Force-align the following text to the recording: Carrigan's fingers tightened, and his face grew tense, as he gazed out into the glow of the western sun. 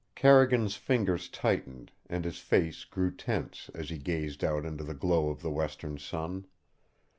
Carrigan's 0.15 0.75
fingers 0.77 1.29
tightened, 1.29 1.91
and 2.09 2.25
his 2.25 2.39
face 2.39 2.85
grew 2.85 3.11
tense, 3.11 3.69
as 3.75 3.91
he 3.91 3.99
gazed 3.99 4.43
out 4.43 4.65
into 4.65 4.83
the 4.83 4.95
glow 4.95 5.29
of 5.29 5.43
the 5.43 5.51
western 5.51 5.99
sun. 5.99 6.47